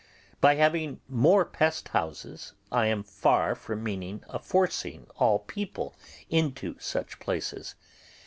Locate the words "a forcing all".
4.27-5.37